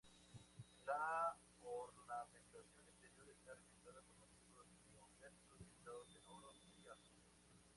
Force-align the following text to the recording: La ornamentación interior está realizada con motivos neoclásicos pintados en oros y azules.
La 0.87 1.37
ornamentación 1.61 2.87
interior 2.87 3.29
está 3.29 3.53
realizada 3.53 4.01
con 4.01 4.27
motivos 4.27 4.65
neoclásicos 4.89 5.57
pintados 5.59 6.07
en 6.15 6.27
oros 6.27 6.57
y 6.83 6.87
azules. 6.89 7.61